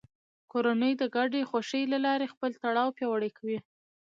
[0.51, 3.59] کورنۍ د ګډې خوښۍ له لارې خپل تړاو پیاوړی کوي